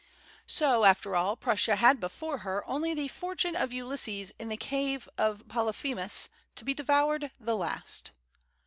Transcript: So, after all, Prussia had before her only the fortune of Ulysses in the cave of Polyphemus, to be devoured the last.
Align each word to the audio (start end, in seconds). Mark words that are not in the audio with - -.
So, 0.47 0.83
after 0.83 1.15
all, 1.15 1.35
Prussia 1.35 1.75
had 1.75 1.99
before 1.99 2.39
her 2.39 2.67
only 2.67 2.95
the 2.95 3.07
fortune 3.07 3.55
of 3.55 3.71
Ulysses 3.71 4.31
in 4.39 4.49
the 4.49 4.57
cave 4.57 5.07
of 5.15 5.47
Polyphemus, 5.47 6.29
to 6.55 6.65
be 6.65 6.73
devoured 6.73 7.29
the 7.39 7.55
last. 7.55 8.09